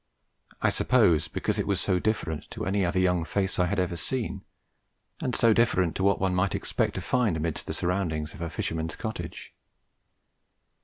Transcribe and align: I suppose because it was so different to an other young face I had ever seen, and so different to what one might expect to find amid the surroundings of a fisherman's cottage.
I 0.63 0.71
suppose 0.71 1.27
because 1.27 1.59
it 1.59 1.67
was 1.67 1.79
so 1.79 1.99
different 1.99 2.49
to 2.49 2.63
an 2.63 2.75
other 2.83 2.97
young 2.97 3.23
face 3.23 3.59
I 3.59 3.67
had 3.67 3.77
ever 3.77 3.95
seen, 3.95 4.43
and 5.21 5.35
so 5.35 5.53
different 5.53 5.95
to 5.97 6.03
what 6.03 6.19
one 6.19 6.33
might 6.33 6.55
expect 6.55 6.95
to 6.95 7.01
find 7.01 7.37
amid 7.37 7.57
the 7.57 7.73
surroundings 7.75 8.33
of 8.33 8.41
a 8.41 8.49
fisherman's 8.49 8.95
cottage. 8.95 9.53